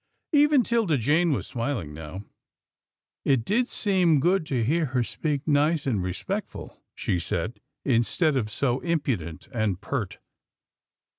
[0.33, 2.23] Even 'Tilda Jane was smiling now."
[3.23, 7.59] It did seem good to hear her speak nice and respectful," she said,"
[7.95, 10.17] instead of so impudent and pert."